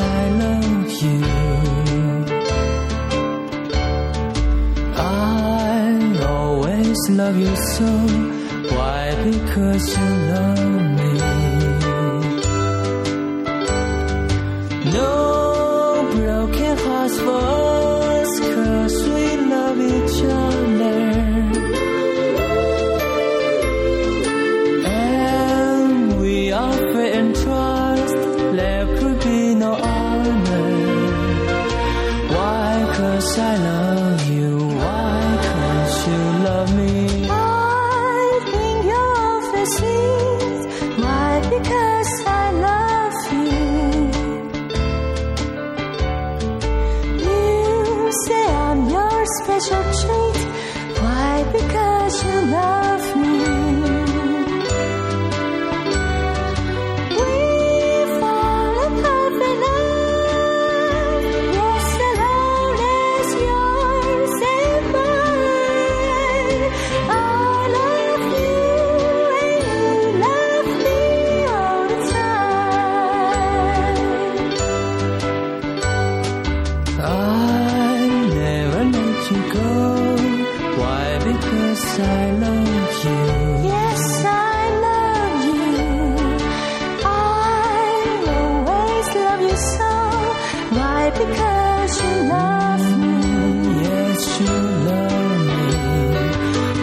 [0.00, 1.20] I love you.
[4.96, 7.86] I always love you so.
[8.76, 9.14] Why?
[9.24, 10.64] Because you love
[10.98, 11.12] me.
[14.92, 15.27] No
[82.20, 83.20] I love you,
[83.70, 85.62] yes, I love you.
[87.04, 87.16] I
[88.38, 89.92] always love you so,
[90.80, 91.12] right?
[91.22, 93.16] Because you love me,
[93.84, 94.56] yes, you
[94.88, 95.62] love me.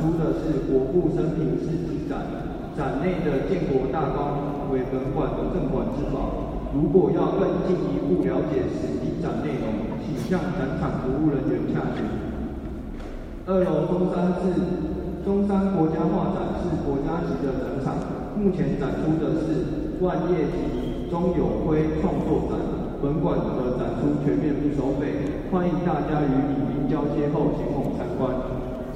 [0.00, 2.24] 出的是国父生平事迹展。
[2.76, 6.72] 展内的建国大纲为本馆的镇馆之宝。
[6.72, 12.00] 如果要更进一步了解史迹展内容，请向展场服务人员洽询。
[13.44, 14.54] 二楼中山市
[15.26, 17.98] 中山国家画展是国家级的展场，
[18.38, 22.56] 目前展出的是万叶集钟有辉创作展。
[23.02, 28.30] 本馆的展出全面不收费，欢迎大家与礼宾交接后前往参观。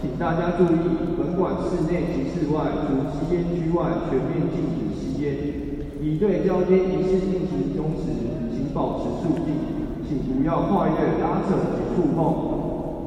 [0.05, 0.85] 请大家注意，
[1.17, 5.33] 本馆室内及室外除吸烟区外全面禁止吸烟。
[5.99, 8.13] 以对交接仪式进行中时，
[8.53, 9.57] 请保持肃静，
[10.07, 10.95] 请不要跨越、
[11.25, 12.53] 拉扯及触碰。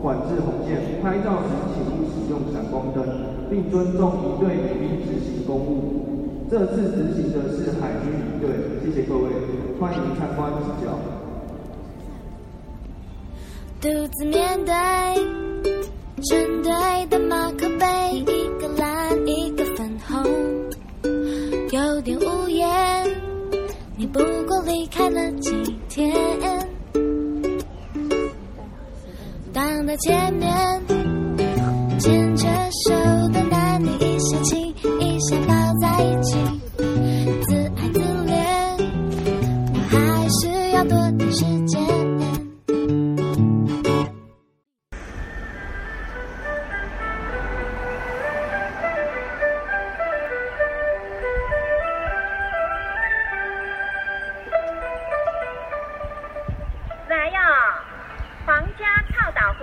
[0.02, 3.06] 管制红线，拍照时请勿使用闪光灯，
[3.48, 6.50] 并尊重仪队礼宾执行公务。
[6.50, 8.50] 这次执行的是海军仪队，
[8.84, 9.30] 谢谢各位，
[9.80, 10.98] 欢迎参观指教。
[13.80, 14.74] 独自面对
[24.08, 25.52] 你不过离开了几
[25.90, 26.10] 天，
[29.52, 30.82] 当的见面，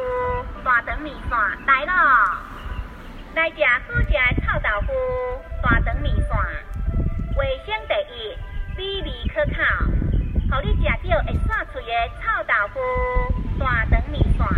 [0.04, 1.30] 腐大肠米线
[1.66, 1.92] 来咯！
[3.34, 4.92] 来吃好吃的臭豆腐
[5.62, 6.28] 大肠米线，
[7.36, 8.36] 卫生第一，
[8.76, 9.52] 美味可口，
[10.50, 12.78] 互你吃到会散喙的臭豆腐
[13.58, 14.53] 大肠米线。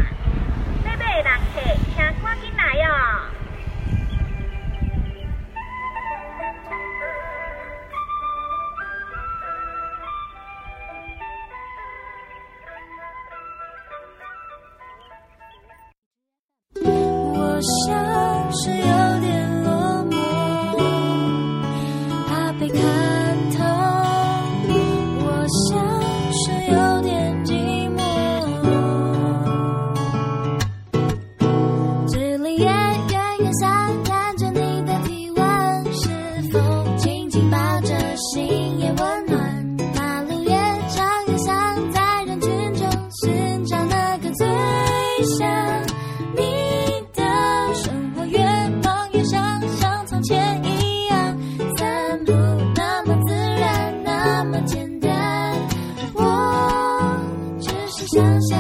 [58.07, 58.59] 想象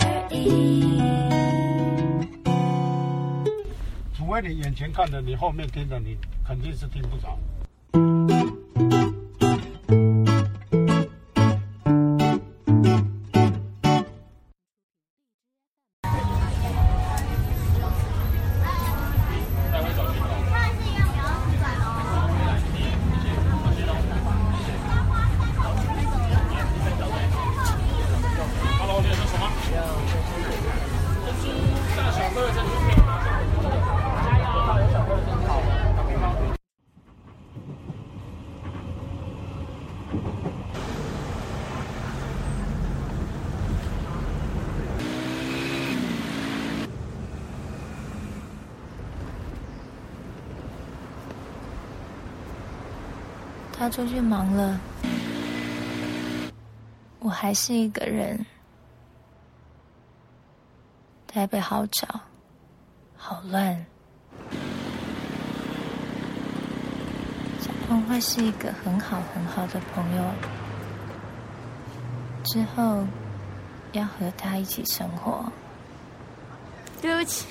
[0.00, 1.00] 而已。
[4.16, 7.38] 除非你眼前看着，你后面听着，你肯定是听不着。
[53.82, 54.78] 他出去忙了，
[57.18, 58.46] 我还是一个人。
[61.26, 62.20] 台北好吵，
[63.16, 63.84] 好乱。
[67.58, 70.24] 小鹏会是一个很好很好的朋友，
[72.44, 73.04] 之后
[73.90, 75.44] 要和他一起生活。
[77.00, 77.48] 对不起。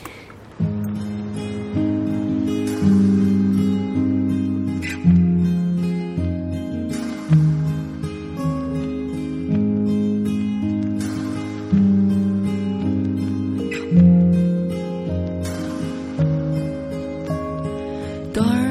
[18.33, 18.70] dark.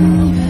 [0.00, 0.49] Yeah.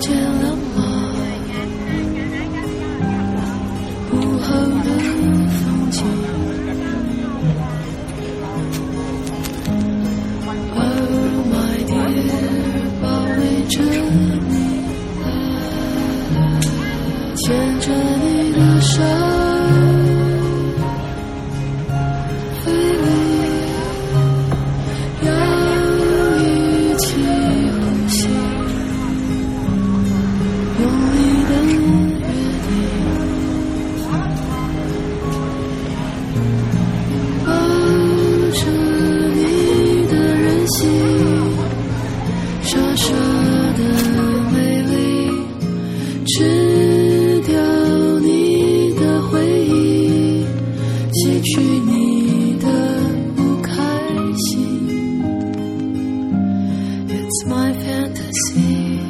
[0.00, 0.33] 听
[58.14, 59.03] the sea.